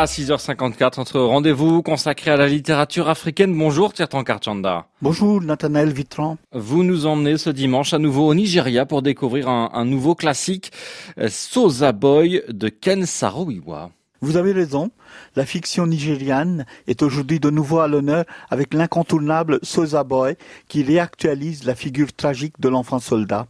à 0.00 0.06
6h54, 0.06 0.96
notre 0.96 1.20
rendez-vous 1.20 1.82
consacré 1.82 2.30
à 2.30 2.36
la 2.38 2.48
littérature 2.48 3.10
africaine. 3.10 3.54
Bonjour 3.54 3.92
Tirtan 3.92 4.24
Karchanda. 4.24 4.86
Bonjour 5.02 5.42
Nathanaël 5.42 5.92
Vitran. 5.92 6.38
Vous 6.52 6.84
nous 6.84 7.04
emmenez 7.04 7.36
ce 7.36 7.50
dimanche 7.50 7.92
à 7.92 7.98
nouveau 7.98 8.26
au 8.26 8.34
Nigeria 8.34 8.86
pour 8.86 9.02
découvrir 9.02 9.46
un, 9.50 9.84
nouveau 9.84 10.14
classique, 10.14 10.72
euh, 11.18 11.28
Sosa 11.28 11.92
Boy 11.92 12.42
de 12.48 12.70
Ken 12.70 13.04
Saro-Wiwa. 13.04 13.90
Vous 14.22 14.38
avez 14.38 14.52
raison, 14.52 14.90
la 15.36 15.44
fiction 15.44 15.86
nigériane 15.86 16.64
est 16.86 17.02
aujourd'hui 17.02 17.38
de 17.38 17.50
nouveau 17.50 17.80
à 17.80 17.88
l'honneur 17.88 18.24
avec 18.48 18.72
l'incontournable 18.72 19.58
Sosa 19.62 20.02
Boy 20.02 20.36
qui 20.68 20.82
réactualise 20.82 21.64
la 21.64 21.74
figure 21.74 22.14
tragique 22.14 22.58
de 22.58 22.70
l'enfant 22.70 23.00
soldat. 23.00 23.48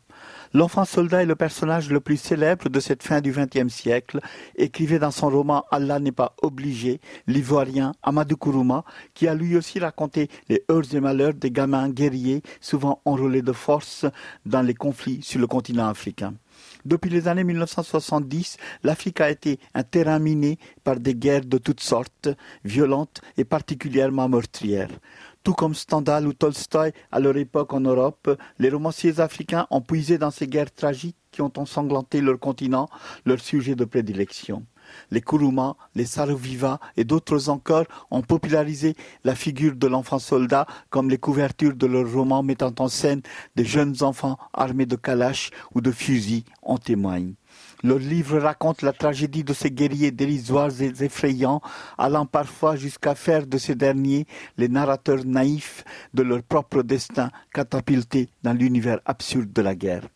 L'enfant 0.52 0.84
soldat 0.84 1.22
est 1.22 1.26
le 1.26 1.36
personnage 1.36 1.90
le 1.90 2.00
plus 2.00 2.16
célèbre 2.16 2.68
de 2.68 2.80
cette 2.80 3.04
fin 3.04 3.20
du 3.20 3.30
XXe 3.30 3.72
siècle, 3.72 4.18
écrivait 4.56 4.98
dans 4.98 5.12
son 5.12 5.30
roman 5.30 5.64
Allah 5.70 6.00
n'est 6.00 6.10
pas 6.10 6.34
obligé, 6.42 7.00
l'ivoirien 7.28 7.92
Amadou 8.02 8.36
Kourouma, 8.36 8.84
qui 9.14 9.28
a 9.28 9.34
lui 9.36 9.56
aussi 9.56 9.78
raconté 9.78 10.28
les 10.48 10.64
heurts 10.68 10.92
et 10.92 10.98
malheurs 10.98 11.34
des 11.34 11.52
gamins 11.52 11.88
guerriers, 11.88 12.42
souvent 12.60 13.00
enrôlés 13.04 13.42
de 13.42 13.52
force 13.52 14.06
dans 14.44 14.62
les 14.62 14.74
conflits 14.74 15.22
sur 15.22 15.38
le 15.38 15.46
continent 15.46 15.88
africain. 15.88 16.34
Depuis 16.84 17.10
les 17.10 17.28
années 17.28 17.44
1970, 17.44 18.56
l'Afrique 18.82 19.20
a 19.20 19.30
été 19.30 19.60
un 19.74 19.82
terrain 19.82 20.18
miné 20.18 20.58
par 20.82 20.98
des 20.98 21.14
guerres 21.14 21.44
de 21.44 21.58
toutes 21.58 21.80
sortes, 21.80 22.28
violentes 22.64 23.20
et 23.36 23.44
particulièrement 23.44 24.28
meurtrières. 24.28 24.90
Tout 25.42 25.54
comme 25.54 25.74
Stendhal 25.74 26.26
ou 26.26 26.34
Tolstoï 26.34 26.92
à 27.10 27.18
leur 27.18 27.36
époque 27.36 27.72
en 27.72 27.80
Europe, 27.80 28.30
les 28.58 28.68
romanciers 28.68 29.20
africains 29.20 29.66
ont 29.70 29.80
puisé 29.80 30.18
dans 30.18 30.30
ces 30.30 30.46
guerres 30.46 30.72
tragiques 30.72 31.16
qui 31.30 31.40
ont 31.40 31.52
ensanglanté 31.56 32.20
leur 32.20 32.38
continent 32.38 32.90
leur 33.24 33.40
sujet 33.40 33.74
de 33.74 33.86
prédilection. 33.86 34.66
Les 35.10 35.20
Kuruma, 35.20 35.76
les 35.94 36.04
Saruviva 36.04 36.80
et 36.96 37.04
d'autres 37.04 37.48
encore 37.48 37.84
ont 38.10 38.22
popularisé 38.22 38.94
la 39.24 39.34
figure 39.34 39.76
de 39.76 39.86
l'enfant 39.86 40.18
soldat 40.18 40.66
comme 40.90 41.10
les 41.10 41.18
couvertures 41.18 41.74
de 41.74 41.86
leurs 41.86 42.12
romans 42.12 42.42
mettant 42.42 42.74
en 42.78 42.88
scène 42.88 43.22
des 43.56 43.64
jeunes 43.64 44.02
enfants 44.02 44.38
armés 44.52 44.86
de 44.86 44.96
calaches 44.96 45.50
ou 45.74 45.80
de 45.80 45.90
fusils 45.90 46.44
en 46.62 46.78
témoignent. 46.78 47.34
Le 47.82 47.96
livre 47.96 48.38
raconte 48.38 48.82
la 48.82 48.92
tragédie 48.92 49.44
de 49.44 49.54
ces 49.54 49.70
guerriers 49.70 50.10
dérisoires 50.10 50.82
et 50.82 50.92
effrayants, 51.02 51.62
allant 51.96 52.26
parfois 52.26 52.76
jusqu'à 52.76 53.14
faire 53.14 53.46
de 53.46 53.58
ces 53.58 53.74
derniers 53.74 54.26
les 54.58 54.68
narrateurs 54.68 55.24
naïfs 55.24 55.84
de 56.12 56.22
leur 56.22 56.42
propre 56.42 56.82
destin 56.82 57.30
catapultés 57.54 58.28
dans 58.42 58.52
l'univers 58.52 59.00
absurde 59.06 59.52
de 59.52 59.62
la 59.62 59.74
guerre. 59.74 60.06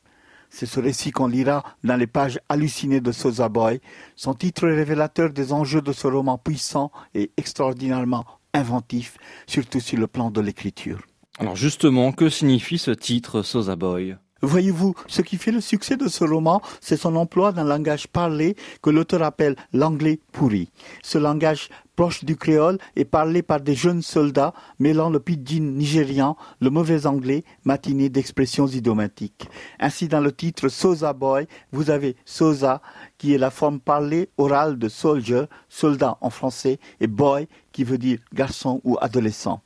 C'est 0.57 0.67
ce 0.67 0.79
récit 0.79 1.11
qu'on 1.11 1.27
lira 1.27 1.65
dans 1.83 1.97
les 1.97 2.07
pages 2.07 2.39
hallucinées 2.49 3.01
de 3.01 3.11
Sosa 3.11 3.49
Boy. 3.49 3.81
Son 4.15 4.35
titre 4.35 4.69
est 4.69 4.77
révélateur 4.77 5.31
des 5.31 5.53
enjeux 5.53 5.83
de 5.83 5.93
ce 5.93 6.07
roman 6.07 6.39
puissant 6.39 6.93
et 7.13 7.33
extraordinairement 7.37 8.25
inventif, 8.53 9.17
surtout 9.49 9.81
sur 9.81 9.99
le 9.99 10.07
plan 10.07 10.31
de 10.31 10.41
l'écriture. 10.41 11.01
Alors 11.41 11.57
justement, 11.57 12.13
que 12.13 12.29
signifie 12.29 12.79
ce 12.79 12.93
titre 12.93 13.43
Sosa 13.43 13.75
Boy? 13.75 14.17
Voyez-vous, 14.45 14.95
ce 15.07 15.23
qui 15.23 15.39
fait 15.39 15.53
le 15.53 15.61
succès 15.61 15.97
de 15.97 16.07
ce 16.07 16.23
roman, 16.23 16.61
c'est 16.81 16.99
son 16.99 17.17
emploi 17.17 17.53
d'un 17.53 17.65
langage 17.65 18.07
parlé 18.07 18.57
que 18.83 18.91
l'auteur 18.91 19.23
appelle 19.23 19.57
l'anglais 19.73 20.21
pourri. 20.33 20.71
Ce 21.03 21.17
langage 21.17 21.71
proche 21.97 22.25
du 22.25 22.37
créole 22.37 22.79
est 22.95 23.07
parlé 23.07 23.43
par 23.43 23.61
des 23.61 23.75
jeunes 23.75 24.03
soldats 24.03 24.53
mêlant 24.79 25.09
le 25.09 25.19
pidgin 25.19 25.77
nigérian, 25.77 26.37
le 26.61 26.69
mauvais 26.69 27.07
anglais, 27.07 27.43
matiné 27.65 28.11
d'expressions 28.11 28.67
idiomatiques. 28.67 29.49
Ainsi, 29.81 30.09
dans 30.09 30.21
le 30.21 30.33
titre 30.33 30.69
Sosa 30.69 31.15
Boy, 31.15 31.47
vous 31.73 31.91
avez 31.91 32.17
Sosa, 32.27 32.83
qui 33.17 33.33
est 33.33 33.39
la 33.39 33.51
forme 33.51 33.81
parlée 33.81 34.29
orale 34.37 34.79
de 34.79 34.89
soldier, 34.89 35.45
soldat 35.69 36.19
en 36.21 36.31
français, 36.31 36.79
et 37.01 37.07
boy, 37.07 37.49
qui 37.73 37.85
veut 37.85 37.99
dire 37.99 38.19
garçon 38.33 38.81
ou 38.85 38.99
adolescent. 39.01 39.63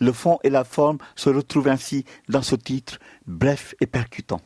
Le 0.00 0.12
fond 0.12 0.38
et 0.44 0.50
la 0.50 0.64
forme 0.64 0.98
se 1.16 1.30
retrouvent 1.30 1.68
ainsi 1.68 2.04
dans 2.28 2.42
ce 2.42 2.56
titre, 2.56 2.98
bref 3.26 3.74
et 3.80 3.86
percutant. 3.86 4.40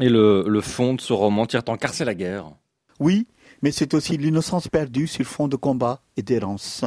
Et 0.00 0.08
le, 0.08 0.60
fond 0.62 0.94
de 0.94 1.00
ce 1.00 1.12
roman 1.12 1.46
tire 1.46 1.62
en 1.68 1.76
car 1.76 1.92
c'est 1.92 2.04
la 2.04 2.14
guerre. 2.14 2.50
Oui, 2.98 3.26
mais 3.62 3.72
c'est 3.72 3.94
aussi 3.94 4.16
l'innocence 4.16 4.68
perdue 4.68 5.06
sur 5.06 5.26
fond 5.26 5.48
de 5.48 5.56
combat 5.56 6.00
et 6.16 6.22
d'errance. 6.22 6.84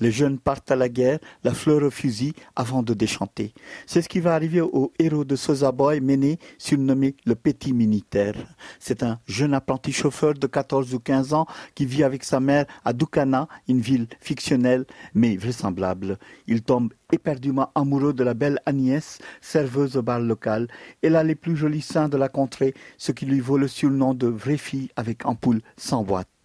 Les 0.00 0.10
jeunes 0.10 0.38
partent 0.38 0.70
à 0.70 0.76
la 0.76 0.88
guerre, 0.88 1.18
la 1.44 1.54
fleur 1.54 1.82
au 1.82 1.90
fusil, 1.90 2.32
avant 2.54 2.82
de 2.82 2.94
déchanter. 2.94 3.52
C'est 3.86 4.02
ce 4.02 4.08
qui 4.08 4.20
va 4.20 4.34
arriver 4.34 4.60
au 4.60 4.92
héros 4.98 5.24
de 5.24 5.36
Sosa 5.36 5.72
Boy, 5.72 6.00
Méné, 6.00 6.38
surnommé 6.58 7.16
le 7.24 7.34
Petit 7.34 7.72
Militaire. 7.72 8.34
C'est 8.78 9.02
un 9.02 9.18
jeune 9.26 9.54
apprenti 9.54 9.92
chauffeur 9.92 10.34
de 10.34 10.46
14 10.46 10.94
ou 10.94 11.00
15 11.00 11.32
ans 11.32 11.46
qui 11.74 11.86
vit 11.86 12.04
avec 12.04 12.24
sa 12.24 12.40
mère 12.40 12.66
à 12.84 12.92
Dukana, 12.92 13.48
une 13.68 13.80
ville 13.80 14.06
fictionnelle 14.20 14.84
mais 15.14 15.36
vraisemblable. 15.36 16.18
Il 16.46 16.62
tombe 16.62 16.92
éperdument 17.12 17.70
amoureux 17.74 18.12
de 18.12 18.24
la 18.24 18.34
belle 18.34 18.60
Agnès, 18.66 19.18
serveuse 19.40 19.96
au 19.96 20.02
bar 20.02 20.20
local. 20.20 20.68
Elle 21.02 21.16
a 21.16 21.22
les 21.22 21.34
plus 21.34 21.56
jolis 21.56 21.82
seins 21.82 22.08
de 22.08 22.16
la 22.16 22.28
contrée, 22.28 22.74
ce 22.98 23.12
qui 23.12 23.26
lui 23.26 23.40
vaut 23.40 23.58
le 23.58 23.68
surnom 23.68 24.14
de 24.14 24.26
vraie 24.26 24.56
fille 24.56 24.90
avec 24.96 25.26
ampoule 25.26 25.62
sans 25.76 26.02
boîte. 26.02 26.35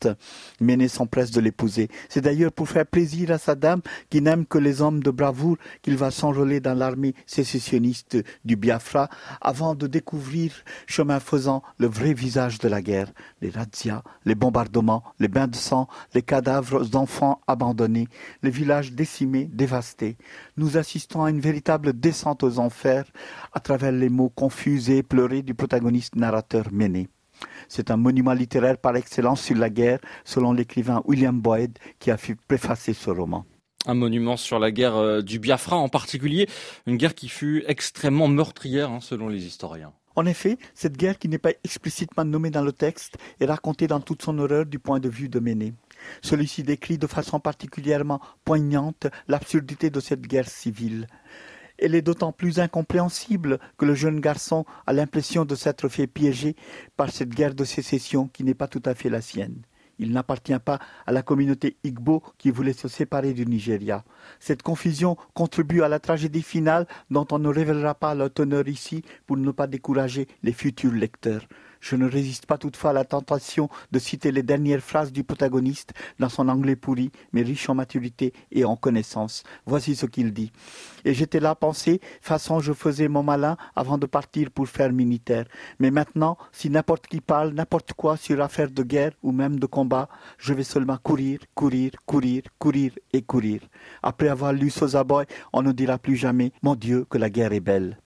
Méné 0.59 0.88
s'empresse 0.88 1.31
de 1.31 1.41
l'épouser. 1.41 1.89
C'est 2.09 2.22
d'ailleurs 2.22 2.51
pour 2.51 2.69
faire 2.69 2.85
plaisir 2.85 3.31
à 3.31 3.38
sa 3.38 3.56
dame, 3.56 3.81
qui 4.09 4.22
n'aime 4.22 4.45
que 4.45 4.57
les 4.57 4.81
hommes 4.81 5.01
de 5.03 5.12
bravoure, 5.12 5.57
qu'il 5.81 5.97
va 5.97 6.12
s'enrôler 6.12 6.59
dans 6.59 6.73
l'armée 6.73 7.13
sécessionniste 7.25 8.17
du 8.45 8.56
Biafra, 8.56 9.09
avant 9.40 9.75
de 9.75 9.88
découvrir, 9.88 10.53
chemin 10.88 11.19
faisant, 11.19 11.63
le 11.78 11.88
vrai 11.88 12.13
visage 12.13 12.59
de 12.59 12.67
la 12.67 12.81
guerre. 12.81 13.11
Les 13.41 13.50
razzias, 13.50 14.03
les 14.25 14.35
bombardements, 14.35 15.03
les 15.19 15.28
bains 15.28 15.47
de 15.47 15.56
sang, 15.56 15.88
les 16.13 16.22
cadavres 16.22 16.85
d'enfants 16.85 17.41
abandonnés, 17.47 18.07
les 18.44 18.50
villages 18.50 18.94
décimés, 18.94 19.50
dévastés. 19.51 20.17
Nous 20.57 20.78
assistons 20.78 21.23
à 21.23 21.29
une 21.29 21.40
véritable 21.40 21.94
descente 21.94 22.44
aux 22.44 22.59
enfers, 22.59 23.06
à 23.53 23.59
travers 23.59 23.91
les 23.91 24.09
mots 24.09 24.29
confus 24.29 24.90
et 24.90 25.03
pleurés 25.03 25.41
du 25.41 25.53
protagoniste 25.53 26.16
narrateur 26.16 26.72
Méné. 26.72 27.09
C'est 27.68 27.91
un 27.91 27.97
monument 27.97 28.34
littéraire 28.34 28.78
par 28.78 28.96
excellence 28.96 29.41
sur 29.41 29.57
la 29.57 29.69
guerre, 29.69 30.00
selon 30.25 30.53
l'écrivain 30.53 31.02
William 31.06 31.40
Boyd 31.40 31.78
qui 32.00 32.12
a 32.12 32.18
fait 32.18 32.35
préfacer 32.47 32.94
ce 32.94 33.09
roman. 33.09 33.46
Un 33.85 33.96
monument 33.96 34.38
sur 34.38 34.59
la 34.59 34.72
guerre 34.72 34.96
euh, 34.96 35.22
du 35.22 35.40
Biafra 35.40 35.75
en 35.75 35.90
particulier, 35.90 36.47
une 36.85 36.97
guerre 36.97 37.16
qui 37.16 37.29
fut 37.29 37.63
extrêmement 37.68 38.28
meurtrière 38.28 38.91
hein, 38.91 39.00
selon 39.02 39.28
les 39.28 39.46
historiens. 39.46 39.91
En 40.16 40.25
effet, 40.25 40.57
cette 40.74 40.97
guerre 40.97 41.18
qui 41.18 41.29
n'est 41.29 41.38
pas 41.38 41.53
explicitement 41.63 42.25
nommée 42.25 42.52
dans 42.52 42.63
le 42.63 42.74
texte 42.74 43.18
est 43.40 43.46
racontée 43.46 43.88
dans 43.88 44.02
toute 44.02 44.22
son 44.22 44.38
horreur 44.40 44.66
du 44.66 44.78
point 44.78 45.00
de 45.00 45.09
vue 45.09 45.29
de 45.29 45.40
Méné. 45.40 45.73
Celui-ci 46.22 46.63
décrit 46.63 46.97
de 46.97 47.08
façon 47.08 47.40
particulièrement 47.40 48.19
poignante 48.44 49.08
l'absurdité 49.28 49.90
de 49.90 50.00
cette 50.00 50.22
guerre 50.22 50.50
civile. 50.50 51.08
Elle 51.81 51.95
est 51.95 52.03
d'autant 52.03 52.31
plus 52.31 52.59
incompréhensible 52.59 53.59
que 53.77 53.85
le 53.85 53.95
jeune 53.95 54.19
garçon 54.19 54.65
a 54.85 54.93
l'impression 54.93 55.45
de 55.45 55.55
s'être 55.55 55.89
fait 55.89 56.05
piéger 56.05 56.55
par 56.95 57.09
cette 57.09 57.29
guerre 57.29 57.55
de 57.55 57.63
sécession 57.63 58.27
qui 58.27 58.43
n'est 58.43 58.53
pas 58.53 58.67
tout 58.67 58.83
à 58.85 58.93
fait 58.93 59.09
la 59.09 59.19
sienne. 59.19 59.63
Il 59.97 60.11
n'appartient 60.11 60.57
pas 60.59 60.79
à 61.07 61.11
la 61.11 61.23
communauté 61.23 61.77
Igbo 61.83 62.21
qui 62.37 62.51
voulait 62.51 62.73
se 62.73 62.87
séparer 62.87 63.33
du 63.33 63.47
Nigeria. 63.47 64.03
Cette 64.39 64.61
confusion 64.61 65.17
contribue 65.33 65.81
à 65.81 65.89
la 65.89 65.99
tragédie 65.99 66.43
finale 66.43 66.87
dont 67.09 67.27
on 67.31 67.39
ne 67.39 67.49
révélera 67.49 67.95
pas 67.95 68.13
le 68.13 68.29
teneur 68.29 68.67
ici 68.67 69.03
pour 69.25 69.37
ne 69.37 69.51
pas 69.51 69.67
décourager 69.67 70.27
les 70.43 70.53
futurs 70.53 70.93
lecteurs. 70.93 71.47
Je 71.81 71.95
ne 71.95 72.09
résiste 72.09 72.45
pas 72.45 72.57
toutefois 72.57 72.91
à 72.91 72.93
la 72.93 73.03
tentation 73.03 73.67
de 73.91 73.99
citer 73.99 74.31
les 74.31 74.43
dernières 74.43 74.81
phrases 74.81 75.11
du 75.11 75.23
protagoniste 75.23 75.93
dans 76.19 76.29
son 76.29 76.47
anglais 76.47 76.75
pourri, 76.75 77.11
mais 77.33 77.41
riche 77.41 77.69
en 77.69 77.75
maturité 77.75 78.33
et 78.51 78.63
en 78.63 78.75
connaissance. 78.75 79.43
Voici 79.65 79.95
ce 79.95 80.05
qu'il 80.05 80.31
dit. 80.31 80.51
Et 81.03 81.13
j'étais 81.13 81.39
là 81.39 81.55
pensé, 81.55 81.99
façon 82.21 82.59
je 82.59 82.71
faisais 82.71 83.07
mon 83.07 83.23
malin 83.23 83.57
avant 83.75 83.97
de 83.97 84.05
partir 84.05 84.51
pour 84.51 84.69
faire 84.69 84.93
militaire. 84.93 85.45
Mais 85.79 85.91
maintenant, 85.91 86.37
si 86.51 86.69
n'importe 86.69 87.07
qui 87.07 87.19
parle 87.19 87.53
n'importe 87.53 87.93
quoi 87.93 88.15
sur 88.15 88.39
affaire 88.41 88.69
de 88.69 88.83
guerre 88.83 89.13
ou 89.23 89.31
même 89.31 89.59
de 89.59 89.66
combat, 89.66 90.07
je 90.37 90.53
vais 90.53 90.63
seulement 90.63 90.97
courir, 90.97 91.39
courir, 91.55 91.91
courir, 92.05 92.43
courir 92.59 92.91
et 93.11 93.23
courir. 93.23 93.61
Après 94.03 94.27
avoir 94.27 94.53
lu 94.53 94.69
Sosa 94.69 95.03
Boy, 95.03 95.25
on 95.51 95.63
ne 95.63 95.72
dira 95.72 95.97
plus 95.97 96.16
jamais, 96.16 96.51
mon 96.61 96.75
Dieu, 96.75 97.05
que 97.09 97.17
la 97.17 97.29
guerre 97.29 97.53
est 97.53 97.59
belle. 97.59 97.97